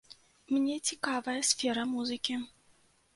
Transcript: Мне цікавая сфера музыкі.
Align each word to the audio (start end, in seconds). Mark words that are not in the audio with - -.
Мне 0.53 0.77
цікавая 0.89 1.35
сфера 1.49 1.83
музыкі. 1.91 2.39